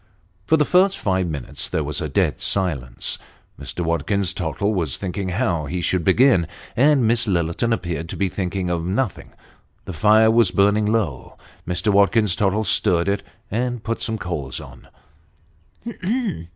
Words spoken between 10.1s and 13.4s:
was burning low; Mr. Watkins Tottle stirred it,